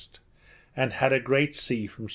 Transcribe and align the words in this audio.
and 0.75 0.93
had 0.93 1.13
a 1.13 1.19
great 1.19 1.55
sea 1.55 1.85
from 1.85 2.05
S. 2.05 2.09